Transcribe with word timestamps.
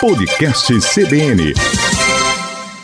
Podcast 0.00 0.72
CBN. 0.78 1.54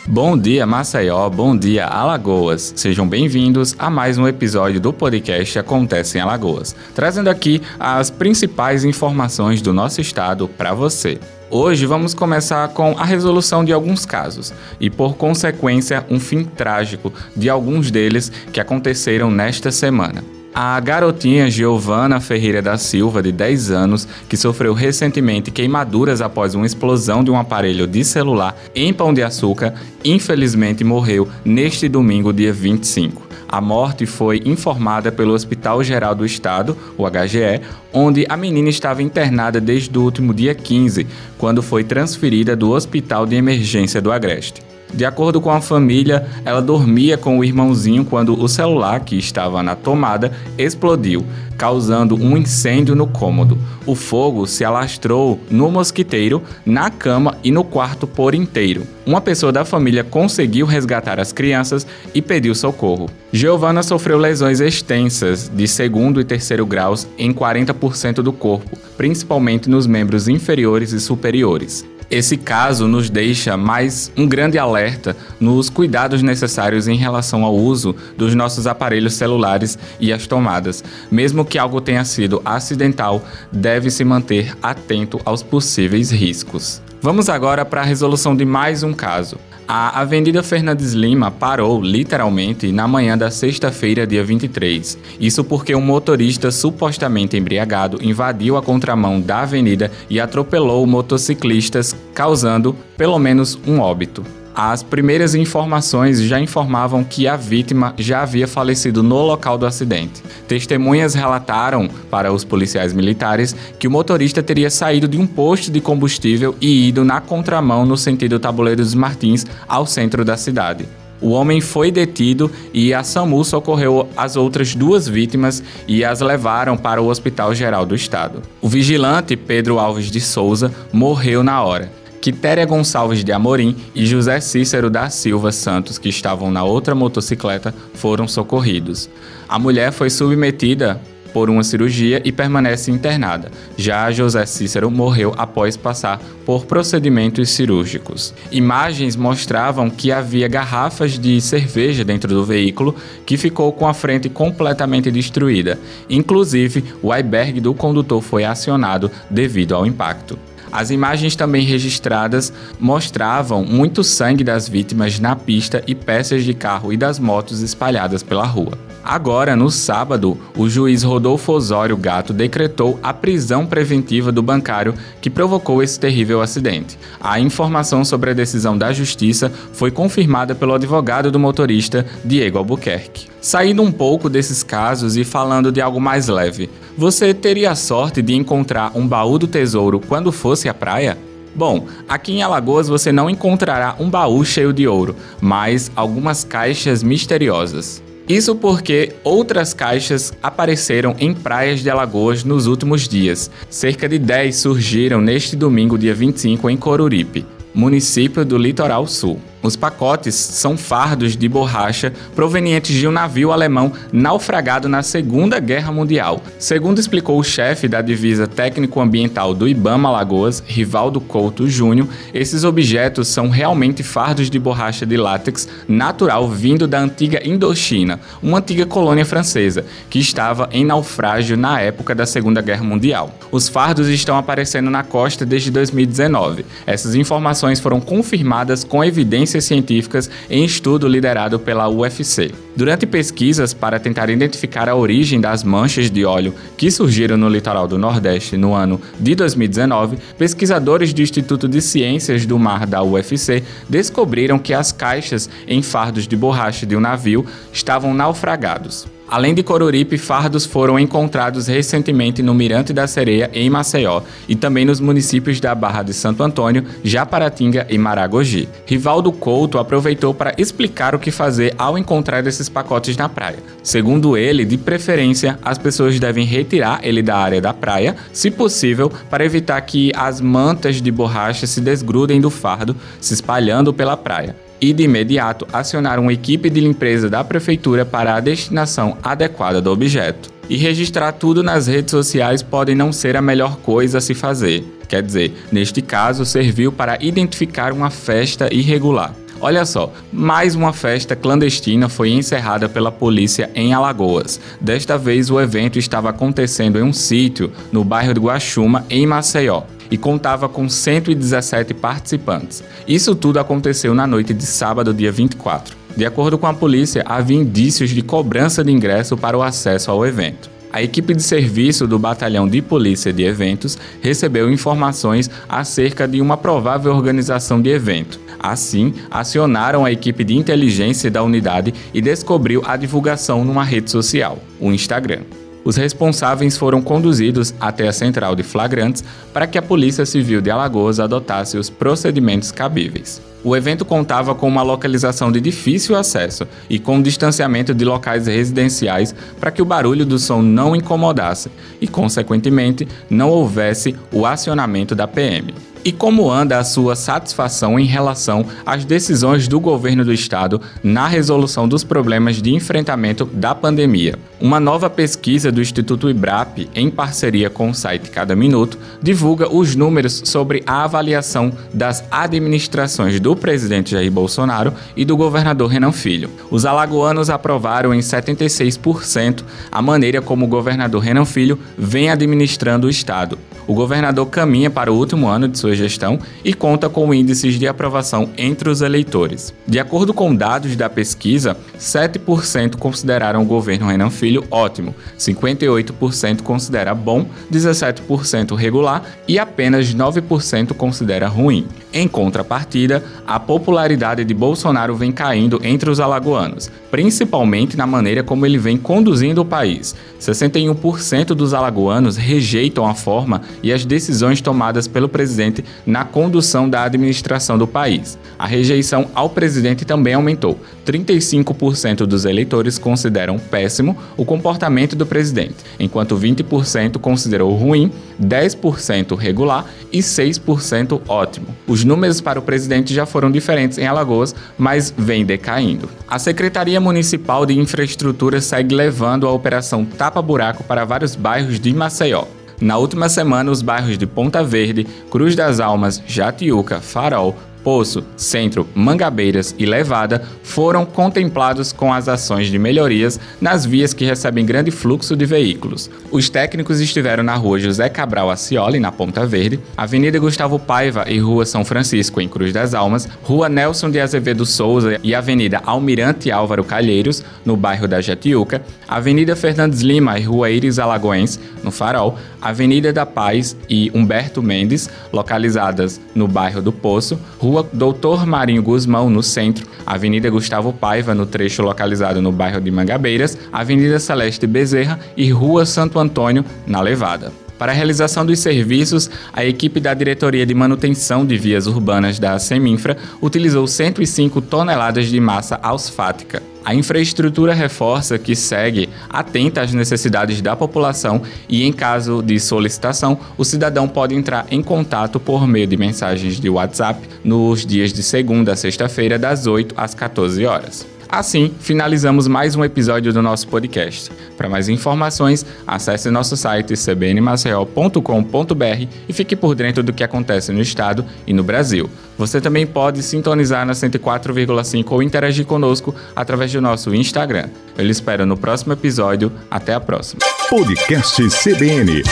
Bom 0.05 0.37
dia, 0.37 0.65
Maceió. 0.65 1.29
Bom 1.29 1.55
dia, 1.57 1.85
Alagoas. 1.85 2.73
Sejam 2.75 3.07
bem-vindos 3.07 3.73
a 3.79 3.89
mais 3.89 4.17
um 4.17 4.27
episódio 4.27 4.81
do 4.81 4.91
podcast 4.91 5.57
Acontece 5.57 6.17
em 6.17 6.21
Alagoas, 6.21 6.75
trazendo 6.93 7.29
aqui 7.29 7.61
as 7.79 8.09
principais 8.09 8.83
informações 8.83 9.61
do 9.61 9.71
nosso 9.71 10.01
estado 10.01 10.49
para 10.49 10.73
você. 10.73 11.17
Hoje 11.49 11.85
vamos 11.85 12.13
começar 12.13 12.67
com 12.69 12.97
a 12.97 13.05
resolução 13.05 13.63
de 13.63 13.71
alguns 13.71 14.05
casos 14.05 14.53
e, 14.77 14.89
por 14.89 15.15
consequência, 15.15 16.05
um 16.09 16.19
fim 16.19 16.43
trágico 16.43 17.13
de 17.33 17.49
alguns 17.49 17.89
deles 17.89 18.29
que 18.51 18.59
aconteceram 18.59 19.31
nesta 19.31 19.71
semana. 19.71 20.21
A 20.57 20.79
garotinha 20.79 21.51
Giovana 21.51 22.21
Ferreira 22.21 22.61
da 22.61 22.77
Silva, 22.77 23.21
de 23.21 23.29
10 23.29 23.71
anos, 23.71 24.07
que 24.29 24.37
sofreu 24.37 24.73
recentemente 24.73 25.51
queimaduras 25.51 26.21
após 26.21 26.55
uma 26.55 26.65
explosão 26.65 27.25
de 27.25 27.29
um 27.29 27.37
aparelho 27.37 27.85
de 27.85 28.05
celular 28.05 28.55
em 28.73 28.93
Pão 28.93 29.13
de 29.13 29.21
Açúcar, 29.21 29.73
infelizmente 30.05 30.81
morreu 30.81 31.27
neste 31.43 31.89
domingo, 31.89 32.31
dia 32.31 32.53
25. 32.53 33.21
A 33.49 33.59
morte 33.59 34.05
foi 34.05 34.43
informada 34.45 35.11
pelo 35.11 35.33
Hospital 35.33 35.83
Geral 35.83 36.15
do 36.15 36.25
Estado, 36.25 36.77
o 36.97 37.03
HGE, 37.03 37.59
onde 37.91 38.25
a 38.29 38.37
menina 38.37 38.69
estava 38.69 39.03
internada 39.03 39.59
desde 39.59 39.97
o 39.97 40.03
último 40.03 40.33
dia 40.33 40.55
15, 40.55 41.05
quando 41.37 41.61
foi 41.61 41.83
transferida 41.83 42.55
do 42.55 42.71
Hospital 42.71 43.25
de 43.25 43.35
Emergência 43.35 44.01
do 44.01 44.09
Agreste. 44.09 44.74
De 44.95 45.03
acordo 45.03 45.41
com 45.41 45.51
a 45.51 45.59
família, 45.59 46.25
ela 46.45 46.61
dormia 46.61 47.17
com 47.17 47.37
o 47.37 47.43
irmãozinho 47.43 48.05
quando 48.05 48.41
o 48.41 48.47
celular, 48.47 49.01
que 49.01 49.17
estava 49.17 49.61
na 49.61 49.75
tomada, 49.75 50.31
explodiu, 50.57 51.25
causando 51.57 52.15
um 52.15 52.37
incêndio 52.37 52.95
no 52.95 53.05
cômodo. 53.05 53.57
O 53.85 53.93
fogo 53.93 54.47
se 54.47 54.63
alastrou 54.63 55.37
no 55.51 55.69
mosquiteiro, 55.69 56.41
na 56.65 56.89
cama 56.89 57.37
e 57.43 57.51
no 57.51 57.65
quarto 57.65 58.07
por 58.07 58.33
inteiro. 58.33 58.87
Uma 59.05 59.19
pessoa 59.19 59.51
da 59.51 59.65
família 59.65 60.01
conseguiu 60.01 60.65
resgatar 60.65 61.19
as 61.19 61.33
crianças 61.33 61.85
e 62.13 62.21
pediu 62.21 62.55
socorro. 62.55 63.09
Giovanna 63.33 63.83
sofreu 63.83 64.17
lesões 64.17 64.61
extensas 64.61 65.51
de 65.53 65.67
segundo 65.67 66.21
e 66.21 66.23
terceiro 66.23 66.65
graus 66.65 67.05
em 67.17 67.33
40% 67.33 68.21
do 68.21 68.31
corpo, 68.31 68.77
principalmente 68.95 69.69
nos 69.69 69.85
membros 69.85 70.29
inferiores 70.29 70.93
e 70.93 71.01
superiores. 71.01 71.85
Esse 72.09 72.37
caso 72.37 72.87
nos 72.87 73.09
deixa 73.09 73.57
mais 73.57 74.11
um 74.15 74.27
grande 74.27 74.59
alerta 74.59 75.17
nos 75.39 75.69
cuidados 75.69 76.21
necessários 76.21 76.87
em 76.87 76.95
relação 76.95 77.43
ao 77.43 77.55
uso 77.55 77.95
dos 78.15 78.35
nossos 78.35 78.67
aparelhos 78.67 79.15
celulares 79.15 79.77
e 79.99 80.13
as 80.13 80.27
tomadas. 80.27 80.83
Mesmo 81.09 81.43
que 81.43 81.57
algo 81.57 81.81
tenha 81.81 82.05
sido 82.05 82.41
acidental, 82.45 83.23
deve 83.51 83.89
se 83.89 84.03
manter 84.03 84.55
atento 84.61 85.19
aos 85.25 85.41
possíveis 85.41 86.11
riscos. 86.11 86.81
Vamos 87.01 87.27
agora 87.27 87.65
para 87.65 87.81
a 87.81 87.85
resolução 87.85 88.35
de 88.35 88.45
mais 88.45 88.83
um 88.83 88.93
caso. 88.93 89.37
A 89.67 90.01
Avenida 90.01 90.43
Fernandes 90.43 90.93
Lima 90.93 91.31
parou, 91.31 91.81
literalmente, 91.81 92.71
na 92.71 92.87
manhã 92.87 93.17
da 93.17 93.31
sexta-feira, 93.31 94.05
dia 94.05 94.23
23. 94.23 94.95
Isso 95.19 95.43
porque 95.43 95.73
um 95.73 95.81
motorista 95.81 96.51
supostamente 96.51 97.35
embriagado 97.35 97.97
invadiu 97.99 98.57
a 98.57 98.61
contramão 98.61 99.19
da 99.19 99.41
avenida 99.41 99.91
e 100.07 100.19
atropelou 100.19 100.85
motociclistas, 100.85 101.95
causando 102.13 102.75
pelo 102.95 103.17
menos 103.17 103.57
um 103.65 103.79
óbito. 103.79 104.23
As 104.55 104.81
primeiras 104.81 105.35
informações 105.35 106.21
já 106.21 106.39
informavam 106.39 107.03
que 107.03 107.27
a 107.27 107.35
vítima 107.35 107.93
já 107.97 108.21
havia 108.21 108.47
falecido 108.47 109.03
no 109.03 109.21
local 109.21 109.57
do 109.57 109.65
acidente. 109.65 110.23
Testemunhas 110.47 111.13
relataram 111.13 111.89
para 112.09 112.31
os 112.31 112.45
policiais 112.45 112.93
militares 112.93 113.53
que 113.77 113.85
o 113.85 113.91
motorista 113.91 114.41
teria 114.41 114.69
saído 114.69 115.09
de 115.09 115.17
um 115.17 115.27
posto 115.27 115.69
de 115.69 115.81
combustível 115.81 116.55
e 116.61 116.87
ido 116.87 117.03
na 117.03 117.19
contramão 117.19 117.85
no 117.85 117.97
sentido 117.97 118.39
Tabuleiro 118.39 118.81
dos 118.81 118.95
Martins, 118.95 119.45
ao 119.67 119.85
centro 119.85 120.23
da 120.23 120.37
cidade. 120.37 120.87
O 121.19 121.31
homem 121.31 121.59
foi 121.59 121.91
detido 121.91 122.49
e 122.73 122.93
a 122.93 123.03
SAMU 123.03 123.43
socorreu 123.43 124.07
as 124.15 124.37
outras 124.37 124.73
duas 124.73 125.05
vítimas 125.05 125.61
e 125.85 126.05
as 126.05 126.21
levaram 126.21 126.77
para 126.77 127.01
o 127.01 127.07
Hospital 127.07 127.53
Geral 127.53 127.85
do 127.85 127.95
Estado. 127.95 128.41
O 128.61 128.69
vigilante 128.69 129.35
Pedro 129.35 129.79
Alves 129.79 130.09
de 130.09 130.21
Souza 130.21 130.71
morreu 130.93 131.43
na 131.43 131.61
hora. 131.61 132.04
Quitéria 132.25 132.65
Gonçalves 132.65 133.23
de 133.23 133.31
Amorim 133.31 133.75
e 133.93 134.03
José 134.03 134.39
Cícero 134.39 134.89
da 134.89 135.11
Silva 135.11 135.51
Santos, 135.51 135.99
que 135.99 136.09
estavam 136.09 136.49
na 136.49 136.63
outra 136.63 136.95
motocicleta, 136.95 137.71
foram 137.93 138.27
socorridos. 138.27 139.07
A 139.47 139.59
mulher 139.59 139.91
foi 139.91 140.09
submetida 140.09 140.99
por 141.31 141.51
uma 141.51 141.63
cirurgia 141.63 142.23
e 142.25 142.31
permanece 142.31 142.89
internada. 142.89 143.51
Já 143.77 144.11
José 144.11 144.43
Cícero 144.47 144.89
morreu 144.89 145.35
após 145.37 145.77
passar 145.77 146.19
por 146.43 146.65
procedimentos 146.65 147.51
cirúrgicos. 147.51 148.33
Imagens 148.51 149.15
mostravam 149.15 149.87
que 149.87 150.11
havia 150.11 150.47
garrafas 150.47 151.19
de 151.19 151.39
cerveja 151.39 152.03
dentro 152.03 152.33
do 152.33 152.43
veículo, 152.43 152.95
que 153.23 153.37
ficou 153.37 153.71
com 153.71 153.87
a 153.87 153.93
frente 153.93 154.29
completamente 154.29 155.11
destruída. 155.11 155.77
Inclusive, 156.09 156.83
o 157.03 157.13
airbag 157.13 157.61
do 157.61 157.75
condutor 157.75 158.19
foi 158.23 158.43
acionado 158.43 159.11
devido 159.29 159.75
ao 159.75 159.85
impacto. 159.85 160.39
As 160.75 160.91
imagens 160.91 161.37
também 161.37 161.63
registradas 161.63 162.51
mostravam 162.77 163.63
muito 163.63 164.03
sangue 164.03 164.43
das 164.43 164.67
vítimas 164.67 165.21
na 165.21 165.33
pista 165.33 165.81
e 165.87 165.95
peças 165.95 166.43
de 166.43 166.53
carro 166.53 166.91
e 166.91 166.97
das 166.97 167.17
motos 167.17 167.61
espalhadas 167.61 168.21
pela 168.21 168.45
rua. 168.45 168.84
Agora, 169.05 169.55
no 169.55 169.69
sábado, 169.69 170.35
o 170.57 170.67
juiz 170.67 171.03
Rodolfo 171.03 171.51
Osório 171.51 171.95
Gato 171.95 172.33
decretou 172.33 172.99
a 173.03 173.13
prisão 173.13 173.63
preventiva 173.63 174.31
do 174.31 174.41
bancário 174.41 174.95
que 175.21 175.29
provocou 175.29 175.83
esse 175.83 175.99
terrível 175.99 176.41
acidente. 176.41 176.97
A 177.21 177.39
informação 177.39 178.03
sobre 178.03 178.31
a 178.31 178.33
decisão 178.33 178.75
da 178.75 178.91
justiça 178.91 179.51
foi 179.73 179.91
confirmada 179.91 180.55
pelo 180.55 180.73
advogado 180.73 181.29
do 181.29 181.39
motorista, 181.39 182.03
Diego 182.25 182.57
Albuquerque. 182.57 183.27
Saindo 183.39 183.83
um 183.83 183.91
pouco 183.91 184.27
desses 184.27 184.63
casos 184.63 185.15
e 185.15 185.23
falando 185.23 185.71
de 185.71 185.79
algo 185.79 186.01
mais 186.01 186.27
leve, 186.27 186.67
você 186.97 187.31
teria 187.31 187.69
a 187.69 187.75
sorte 187.75 188.23
de 188.23 188.33
encontrar 188.33 188.91
um 188.95 189.07
baú 189.07 189.37
do 189.37 189.45
tesouro 189.45 189.99
quando 189.99 190.31
fosse 190.31 190.67
à 190.67 190.73
praia? 190.73 191.15
Bom, 191.53 191.85
aqui 192.09 192.33
em 192.33 192.41
Alagoas 192.41 192.87
você 192.87 193.11
não 193.11 193.29
encontrará 193.29 193.95
um 193.99 194.09
baú 194.09 194.43
cheio 194.43 194.73
de 194.73 194.87
ouro, 194.87 195.15
mas 195.39 195.91
algumas 195.95 196.43
caixas 196.43 197.03
misteriosas. 197.03 198.03
Isso 198.27 198.55
porque 198.55 199.13
outras 199.23 199.71
caixas 199.71 200.33
apareceram 200.41 201.15
em 201.19 201.31
praias 201.31 201.81
de 201.81 201.91
Alagoas 201.91 202.43
nos 202.43 202.65
últimos 202.65 203.07
dias. 203.07 203.51
Cerca 203.69 204.09
de 204.09 204.17
10 204.17 204.55
surgiram 204.55 205.21
neste 205.21 205.55
domingo, 205.55 205.95
dia 205.95 206.15
25, 206.15 206.67
em 206.69 206.75
Coruripe, 206.75 207.45
município 207.71 208.43
do 208.43 208.57
Litoral 208.57 209.05
Sul. 209.05 209.39
Os 209.65 209.75
pacotes 209.75 210.35
são 210.35 210.77
fardos 210.77 211.35
de 211.35 211.49
borracha 211.49 212.13
provenientes 212.35 212.95
de 212.95 213.07
um 213.07 213.11
navio 213.11 213.51
alemão 213.51 213.91
naufragado 214.13 214.87
na 214.87 215.01
Segunda 215.01 215.59
Guerra 215.59 215.91
Mundial. 215.91 216.43
Segundo 216.59 216.99
explicou 216.99 217.39
o 217.39 217.43
chefe 217.43 217.87
da 217.87 217.99
divisa 217.99 218.45
técnico-ambiental 218.45 219.55
do 219.55 219.67
Ibama 219.67 220.09
Alagoas, 220.09 220.63
Rivaldo 220.67 221.19
Couto 221.19 221.67
Júnior, 221.67 222.07
esses 222.31 222.63
objetos 222.63 223.27
são 223.27 223.49
realmente 223.49 224.03
fardos 224.03 224.51
de 224.51 224.59
borracha 224.59 225.03
de 225.03 225.17
látex 225.17 225.67
natural 225.87 226.47
vindo 226.47 226.87
da 226.87 226.99
antiga 226.99 227.41
Indochina, 227.43 228.19
uma 228.43 228.59
antiga 228.59 228.85
colônia 228.85 229.25
francesa, 229.25 229.83
que 230.11 230.19
estava 230.19 230.69
em 230.71 230.85
naufrágio 230.85 231.57
na 231.57 231.81
época 231.81 232.13
da 232.13 232.27
Segunda 232.27 232.61
Guerra 232.61 232.83
Mundial. 232.83 233.33
Os 233.51 233.67
fardos 233.67 234.09
estão 234.09 234.37
aparecendo 234.37 234.91
na 234.91 235.03
costa 235.03 235.43
desde 235.43 235.71
2019. 235.71 236.67
Essas 236.85 237.15
informações 237.15 237.79
foram 237.79 237.99
confirmadas 237.99 238.83
com 238.83 239.03
evidência 239.03 239.54
evidências 239.55 239.65
científicas 239.65 240.29
em 240.49 240.65
estudo 240.65 241.07
liderado 241.07 241.59
pela 241.59 241.87
UFC. 241.87 242.51
Durante 242.75 243.05
pesquisas 243.05 243.73
para 243.73 243.99
tentar 243.99 244.29
identificar 244.29 244.89
a 244.89 244.95
origem 244.95 245.39
das 245.39 245.63
manchas 245.63 246.11
de 246.11 246.25
óleo 246.25 246.53
que 246.77 246.91
surgiram 246.91 247.37
no 247.37 247.47
litoral 247.47 247.87
do 247.87 247.97
Nordeste 247.97 248.57
no 248.57 248.73
ano 248.73 248.99
de 249.19 249.33
2019, 249.35 250.17
pesquisadores 250.37 251.13
do 251.13 251.21
Instituto 251.21 251.67
de 251.67 251.81
Ciências 251.81 252.45
do 252.45 252.59
Mar 252.59 252.85
da 252.85 253.01
UFC 253.01 253.63
descobriram 253.89 254.59
que 254.59 254.73
as 254.73 254.91
caixas 254.91 255.49
em 255.67 255.81
fardos 255.81 256.27
de 256.27 256.35
borracha 256.35 256.85
de 256.85 256.95
um 256.95 256.99
navio 256.99 257.45
estavam 257.71 258.13
naufragados. 258.13 259.14
Além 259.27 259.55
de 259.55 259.63
Coruripe, 259.63 260.19
fardos 260.19 260.65
foram 260.65 260.99
encontrados 260.99 261.65
recentemente 261.67 262.43
no 262.43 262.53
Mirante 262.53 262.93
da 262.93 263.07
Sereia, 263.07 263.49
em 263.53 263.69
Maceió, 263.69 264.21
e 264.47 264.55
também 264.55 264.85
nos 264.85 264.99
municípios 264.99 265.59
da 265.59 265.73
Barra 265.73 266.03
de 266.03 266.13
Santo 266.13 266.43
Antônio, 266.43 266.85
Japaratinga 267.03 267.87
e 267.89 267.97
Maragogi. 267.97 268.69
Rivaldo 268.85 269.31
Couto 269.31 269.79
aproveitou 269.79 270.31
para 270.31 270.53
explicar 270.59 271.15
o 271.15 271.19
que 271.19 271.31
fazer 271.31 271.73
ao 271.75 271.97
encontrar 271.97 272.45
esses 272.45 272.69
pacotes 272.69 273.17
na 273.17 273.27
praia. 273.27 273.57
Segundo 273.81 274.37
ele, 274.37 274.63
de 274.63 274.77
preferência, 274.77 275.57
as 275.63 275.79
pessoas 275.79 276.19
devem 276.19 276.45
retirar 276.45 276.99
ele 277.01 277.23
da 277.23 277.35
área 277.35 277.59
da 277.59 277.73
praia, 277.73 278.15
se 278.31 278.51
possível, 278.51 279.11
para 279.29 279.43
evitar 279.43 279.81
que 279.81 280.11
as 280.15 280.39
mantas 280.39 281.01
de 281.01 281.11
borracha 281.11 281.65
se 281.65 281.81
desgrudem 281.81 282.39
do 282.39 282.51
fardo, 282.51 282.95
se 283.19 283.33
espalhando 283.33 283.91
pela 283.91 284.15
praia 284.15 284.64
e 284.79 284.93
de 284.93 285.03
imediato 285.03 285.67
acionar 285.71 286.19
uma 286.19 286.33
equipe 286.33 286.69
de 286.69 286.79
limpeza 286.79 287.29
da 287.29 287.43
prefeitura 287.43 288.05
para 288.05 288.35
a 288.35 288.39
destinação 288.39 289.17
adequada 289.23 289.81
do 289.81 289.91
objeto. 289.91 290.49
E 290.69 290.77
registrar 290.77 291.31
tudo 291.31 291.61
nas 291.61 291.87
redes 291.87 292.11
sociais 292.11 292.63
pode 292.63 292.95
não 292.95 293.11
ser 293.11 293.37
a 293.37 293.41
melhor 293.41 293.77
coisa 293.77 294.17
a 294.17 294.21
se 294.21 294.33
fazer. 294.33 294.83
Quer 295.07 295.21
dizer, 295.21 295.53
neste 295.71 296.01
caso, 296.01 296.45
serviu 296.45 296.91
para 296.91 297.23
identificar 297.23 297.93
uma 297.93 298.09
festa 298.09 298.73
irregular. 298.73 299.33
Olha 299.65 299.83
só, 299.83 300.13
mais 300.31 300.75
uma 300.75 300.93
festa 300.93 301.35
clandestina 301.35 302.07
foi 302.07 302.29
encerrada 302.29 302.87
pela 302.87 303.11
polícia 303.11 303.67
em 303.73 303.95
Alagoas. 303.95 304.61
Desta 304.79 305.17
vez, 305.17 305.49
o 305.49 305.59
evento 305.59 305.97
estava 305.97 306.29
acontecendo 306.29 306.99
em 306.99 307.01
um 307.01 307.11
sítio 307.11 307.71
no 307.91 308.03
bairro 308.03 308.35
de 308.35 308.39
Guaxuma, 308.39 309.03
em 309.09 309.25
Maceió 309.25 309.81
e 310.11 310.19
contava 310.19 310.69
com 310.69 310.87
117 310.87 311.95
participantes. 311.95 312.83
Isso 313.07 313.33
tudo 313.33 313.57
aconteceu 313.57 314.13
na 314.13 314.27
noite 314.27 314.53
de 314.53 314.67
sábado, 314.67 315.11
dia 315.11 315.31
24. 315.31 315.97
De 316.15 316.27
acordo 316.27 316.59
com 316.59 316.67
a 316.67 316.73
polícia, 316.75 317.23
havia 317.25 317.57
indícios 317.57 318.11
de 318.11 318.21
cobrança 318.21 318.83
de 318.83 318.91
ingresso 318.91 319.35
para 319.35 319.57
o 319.57 319.63
acesso 319.63 320.11
ao 320.11 320.23
evento. 320.23 320.74
A 320.95 321.03
equipe 321.03 321.33
de 321.33 321.43
serviço 321.43 322.07
do 322.07 322.17
Batalhão 322.17 322.69
de 322.69 322.81
Polícia 322.81 323.33
de 323.33 323.43
Eventos 323.43 323.97
recebeu 324.21 324.71
informações 324.71 325.51
acerca 325.67 326.25
de 326.25 326.39
uma 326.39 326.55
provável 326.55 327.13
organização 327.13 327.81
de 327.81 327.89
evento. 327.89 328.39
Assim, 328.57 329.13
acionaram 329.29 330.05
a 330.05 330.11
equipe 330.13 330.45
de 330.45 330.55
inteligência 330.55 331.29
da 331.29 331.43
unidade 331.43 331.93
e 332.13 332.21
descobriu 332.21 332.81
a 332.85 332.95
divulgação 332.95 333.65
numa 333.65 333.83
rede 333.83 334.09
social, 334.09 334.57
o 334.79 334.89
Instagram. 334.89 335.41
Os 335.85 335.95
responsáveis 335.95 336.75
foram 336.75 336.99
conduzidos 336.99 337.71
até 337.79 338.07
a 338.07 338.11
central 338.11 338.55
de 338.55 338.63
flagrantes 338.63 339.23
para 339.53 339.67
que 339.67 339.77
a 339.77 339.83
Polícia 339.83 340.25
Civil 340.25 340.59
de 340.59 340.71
Alagoas 340.71 341.19
adotasse 341.19 341.77
os 341.77 341.91
procedimentos 341.91 342.71
cabíveis. 342.71 343.39
O 343.63 343.75
evento 343.75 344.03
contava 344.03 344.55
com 344.55 344.67
uma 344.67 344.81
localização 344.81 345.51
de 345.51 345.61
difícil 345.61 346.15
acesso 346.15 346.67
e 346.89 346.97
com 346.97 347.21
distanciamento 347.21 347.93
de 347.93 348.03
locais 348.03 348.47
residenciais 348.47 349.35
para 349.59 349.69
que 349.69 349.81
o 349.81 349.85
barulho 349.85 350.25
do 350.25 350.39
som 350.39 350.63
não 350.63 350.95
incomodasse 350.95 351.69
e, 352.01 352.07
consequentemente, 352.07 353.07
não 353.29 353.49
houvesse 353.49 354.15
o 354.31 354.43
acionamento 354.43 355.13
da 355.13 355.27
PM 355.27 355.71
e 356.05 356.11
como 356.11 356.51
anda 356.51 356.77
a 356.77 356.83
sua 356.83 357.15
satisfação 357.15 357.99
em 357.99 358.05
relação 358.05 358.63
às 358.85 359.03
decisões 359.03 359.67
do 359.67 359.79
governo 359.79 360.23
do 360.23 360.31
estado 360.31 360.79
na 361.03 361.27
resolução 361.27 361.87
dos 361.87 362.03
problemas 362.03 362.61
de 362.61 362.71
enfrentamento 362.71 363.43
da 363.45 363.73
pandemia. 363.73 364.37
Uma 364.59 364.79
nova 364.79 365.09
pesquisa 365.09 365.69
do 365.69 365.81
Instituto 365.81 366.29
IBRAP, 366.29 366.87
em 366.95 367.09
parceria 367.09 367.69
com 367.69 367.89
o 367.89 367.93
site 367.93 368.29
Cada 368.29 368.55
Minuto, 368.55 368.97
divulga 369.21 369.67
os 369.69 369.97
números 369.97 370.43
sobre 370.45 370.81
a 370.87 371.03
avaliação 371.03 371.73
das 371.93 372.23
administrações 372.31 373.37
do 373.41 373.53
presidente 373.53 374.11
Jair 374.11 374.31
Bolsonaro 374.31 374.93
e 375.15 375.25
do 375.25 375.35
governador 375.35 375.89
Renan 375.89 376.13
Filho. 376.13 376.49
Os 376.71 376.85
alagoanos 376.85 377.49
aprovaram 377.49 378.13
em 378.13 378.19
76% 378.19 379.63
a 379.91 380.01
maneira 380.01 380.41
como 380.41 380.65
o 380.65 380.69
governador 380.69 381.21
Renan 381.21 381.45
Filho 381.45 381.77
vem 381.97 382.29
administrando 382.29 383.07
o 383.07 383.09
estado. 383.09 383.59
O 383.87 383.93
governador 383.93 384.47
caminha 384.47 384.89
para 384.89 385.11
o 385.11 385.15
último 385.15 385.47
ano 385.47 385.67
de 385.67 385.77
sua 385.77 385.95
gestão 385.95 386.39
e 386.63 386.73
conta 386.73 387.07
com 387.07 387.33
índices 387.33 387.77
de 387.77 387.87
aprovação 387.87 388.49
entre 388.57 388.89
os 388.89 389.01
eleitores. 389.01 389.73
De 389.85 389.99
acordo 389.99 390.33
com 390.33 390.55
dados 390.55 390.95
da 390.95 391.07
pesquisa, 391.07 391.77
7% 391.99 392.95
consideraram 392.95 393.61
o 393.61 393.65
governo 393.65 394.07
Renan 394.07 394.31
Filho 394.31 394.44
ótimo, 394.69 395.15
58% 395.37 396.61
considera 396.61 397.13
bom, 397.13 397.47
17% 397.71 398.75
regular 398.75 399.23
e 399.47 399.57
apenas 399.57 400.13
9% 400.13 400.93
considera 400.93 401.47
ruim. 401.47 401.87
Em 402.17 402.29
contrapartida, 402.29 403.21
a 403.45 403.59
popularidade 403.59 404.45
de 404.45 404.53
Bolsonaro 404.53 405.17
vem 405.17 405.33
caindo 405.33 405.81
entre 405.83 406.09
os 406.09 406.21
alagoanos, 406.21 406.89
principalmente 407.11 407.97
na 407.97 408.07
maneira 408.07 408.41
como 408.41 408.65
ele 408.65 408.77
vem 408.77 408.95
conduzindo 408.95 409.59
o 409.59 409.65
país. 409.65 410.15
61% 410.39 411.47
dos 411.47 411.73
alagoanos 411.73 412.37
rejeitam 412.37 413.05
a 413.05 413.13
forma 413.13 413.63
e 413.83 413.91
as 413.91 414.05
decisões 414.05 414.61
tomadas 414.61 415.09
pelo 415.09 415.27
presidente 415.27 415.83
na 416.05 416.23
condução 416.23 416.89
da 416.89 417.03
administração 417.03 417.77
do 417.77 417.85
país. 417.85 418.39
A 418.57 418.65
rejeição 418.65 419.29
ao 419.35 419.49
presidente 419.49 420.05
também 420.05 420.35
aumentou. 420.35 420.79
35% 421.05 422.25
dos 422.25 422.45
eleitores 422.45 422.97
consideram 422.97 423.59
péssimo 423.59 424.17
o 424.37 424.45
comportamento 424.45 425.17
do 425.17 425.25
presidente, 425.25 425.75
enquanto 425.99 426.37
20% 426.37 427.19
considerou 427.19 427.75
ruim, 427.75 428.09
10% 428.41 429.35
regular 429.35 429.85
e 430.13 430.19
6% 430.19 431.21
ótimo. 431.27 431.67
Os 431.85 432.04
números 432.05 432.39
para 432.39 432.59
o 432.59 432.61
presidente 432.61 433.13
já 433.13 433.25
foram 433.25 433.51
diferentes 433.51 433.97
em 433.97 434.07
Alagoas, 434.07 434.55
mas 434.77 435.13
vem 435.17 435.45
decaindo. 435.45 436.09
A 436.27 436.39
Secretaria 436.39 437.01
Municipal 437.01 437.65
de 437.65 437.77
Infraestrutura 437.77 438.61
segue 438.61 438.95
levando 438.95 439.47
a 439.47 439.51
operação 439.51 440.05
Tapa 440.05 440.41
Buraco 440.41 440.83
para 440.83 441.03
vários 441.03 441.35
bairros 441.35 441.79
de 441.79 441.93
Maceió. 441.93 442.45
Na 442.79 442.97
última 442.97 443.29
semana, 443.29 443.71
os 443.71 443.81
bairros 443.81 444.17
de 444.17 444.25
Ponta 444.25 444.63
Verde, 444.63 445.05
Cruz 445.31 445.55
das 445.55 445.79
Almas, 445.79 446.21
Jatiuca, 446.27 446.99
Farol, 446.99 447.55
Poço, 447.85 448.25
Centro, 448.35 448.87
Mangabeiras 448.95 449.75
e 449.77 449.85
Levada 449.85 450.41
foram 450.63 451.05
contemplados 451.05 451.93
com 451.93 452.11
as 452.11 452.27
ações 452.27 452.71
de 452.71 452.79
melhorias 452.79 453.39
nas 453.61 453.85
vias 453.85 454.11
que 454.11 454.25
recebem 454.25 454.65
grande 454.65 454.89
fluxo 454.89 455.35
de 455.35 455.45
veículos. 455.45 456.09
Os 456.31 456.49
técnicos 456.49 456.99
estiveram 456.99 457.43
na 457.43 457.53
rua 457.53 457.77
José 457.77 458.09
Cabral 458.09 458.49
Acioli, 458.49 458.99
na 458.99 459.11
Ponta 459.11 459.45
Verde, 459.45 459.79
Avenida 459.95 460.39
Gustavo 460.39 460.79
Paiva 460.79 461.25
e 461.27 461.37
Rua 461.37 461.63
São 461.63 461.85
Francisco, 461.85 462.41
em 462.41 462.49
Cruz 462.49 462.73
das 462.73 462.95
Almas, 462.95 463.29
Rua 463.43 463.69
Nelson 463.69 464.09
de 464.09 464.19
Azevedo 464.19 464.65
Souza 464.65 465.19
e 465.21 465.35
Avenida 465.35 465.79
Almirante 465.85 466.49
Álvaro 466.49 466.83
Calheiros, 466.83 467.43
no 467.63 467.77
bairro 467.77 468.07
da 468.07 468.19
Jatiuca, 468.19 468.81
Avenida 469.07 469.55
Fernandes 469.55 470.01
Lima 470.01 470.39
e 470.39 470.41
Rua 470.41 470.71
Iris 470.71 470.97
Alagoense, 470.97 471.59
no 471.83 471.91
Farol, 471.91 472.35
Avenida 472.59 473.13
da 473.13 473.27
Paz 473.27 473.77
e 473.87 474.09
Humberto 474.11 474.63
Mendes, 474.63 475.07
localizadas 475.31 476.19
no 476.33 476.47
bairro 476.47 476.81
do 476.81 476.91
Poço, 476.91 477.39
Rua 477.59 477.74
Doutor 477.83 478.45
Marinho 478.45 478.83
Guzmão, 478.83 479.29
no 479.29 479.41
centro, 479.41 479.87
Avenida 480.05 480.49
Gustavo 480.49 480.93
Paiva, 480.93 481.33
no 481.33 481.45
trecho 481.45 481.81
localizado 481.81 482.41
no 482.41 482.51
bairro 482.51 482.81
de 482.81 482.91
Mangabeiras, 482.91 483.57
Avenida 483.71 484.19
Celeste 484.19 484.67
Bezerra 484.67 485.19
e 485.35 485.49
Rua 485.51 485.85
Santo 485.85 486.19
Antônio, 486.19 486.63
na 486.85 487.01
Levada. 487.01 487.64
Para 487.77 487.91
a 487.91 487.95
realização 487.95 488.45
dos 488.45 488.59
serviços, 488.59 489.29
a 489.51 489.65
equipe 489.65 489.99
da 489.99 490.13
Diretoria 490.13 490.65
de 490.65 490.73
Manutenção 490.73 491.45
de 491.45 491.57
Vias 491.57 491.87
Urbanas 491.87 492.39
da 492.39 492.57
Seminfra 492.57 493.17
utilizou 493.41 493.85
105 493.85 494.61
toneladas 494.61 495.27
de 495.27 495.39
massa 495.41 495.77
asfáltica. 495.83 496.63
A 496.85 496.93
infraestrutura 496.93 497.73
reforça 497.73 498.37
que 498.37 498.55
segue 498.55 499.09
atenta 499.29 499.81
às 499.81 499.91
necessidades 499.91 500.61
da 500.61 500.75
população 500.75 501.41
e, 501.67 501.83
em 501.83 501.91
caso 501.91 502.41
de 502.43 502.59
solicitação, 502.59 503.37
o 503.57 503.65
cidadão 503.65 504.07
pode 504.07 504.35
entrar 504.35 504.67
em 504.69 504.81
contato 504.83 505.39
por 505.39 505.67
meio 505.67 505.87
de 505.87 505.97
mensagens 505.97 506.59
de 506.59 506.69
WhatsApp 506.69 507.19
nos 507.43 507.85
dias 507.85 508.13
de 508.13 508.21
segunda 508.21 508.73
a 508.73 508.75
sexta-feira, 508.75 509.39
das 509.39 509.65
8 509.65 509.95
às 509.97 510.13
14 510.13 510.63
horas. 510.65 511.14
Assim, 511.29 511.73
finalizamos 511.79 512.47
mais 512.47 512.75
um 512.75 512.83
episódio 512.83 513.33
do 513.33 513.41
nosso 513.41 513.67
podcast. 513.67 514.31
Para 514.57 514.69
mais 514.69 514.89
informações, 514.89 515.65
acesse 515.85 516.29
nosso 516.29 516.55
site 516.55 516.95
cbnmaceió.com.br 516.95 519.07
e 519.27 519.33
fique 519.33 519.55
por 519.55 519.75
dentro 519.75 520.03
do 520.03 520.13
que 520.13 520.23
acontece 520.23 520.71
no 520.71 520.81
estado 520.81 521.25
e 521.45 521.53
no 521.53 521.63
Brasil. 521.63 522.09
Você 522.37 522.61
também 522.61 522.85
pode 522.85 523.23
sintonizar 523.23 523.85
na 523.85 523.93
104,5 523.93 525.11
ou 525.11 525.23
interagir 525.23 525.65
conosco 525.65 526.13
através 526.35 526.71
do 526.71 526.81
nosso 526.81 527.13
Instagram. 527.13 527.69
Eu 527.97 528.05
lhe 528.05 528.11
espero 528.11 528.45
no 528.45 528.57
próximo 528.57 528.93
episódio. 528.93 529.51
Até 529.69 529.93
a 529.93 529.99
próxima. 529.99 530.41
Podcast 530.69 531.41
CBN. 531.49 532.23